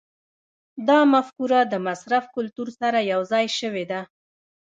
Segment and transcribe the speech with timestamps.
[0.87, 4.01] دا مفکوره د مصرف کلتور سره یوځای شوې ده.